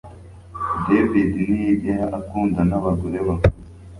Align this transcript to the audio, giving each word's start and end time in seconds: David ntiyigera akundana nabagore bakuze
David 0.85 1.31
ntiyigera 1.45 2.05
akundana 2.19 2.63
nabagore 2.71 3.17
bakuze 3.27 3.65